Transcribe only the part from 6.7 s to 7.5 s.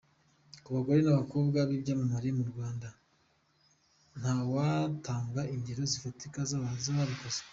z’ababikoze.